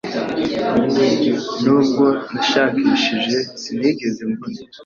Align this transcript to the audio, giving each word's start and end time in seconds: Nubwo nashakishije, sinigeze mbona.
Nubwo 1.63 2.05
nashakishije, 2.33 3.37
sinigeze 3.61 4.21
mbona. 4.31 4.61